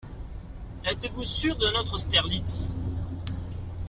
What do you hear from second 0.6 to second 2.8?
Êtes-vous sûr d'un autre Austerlitz?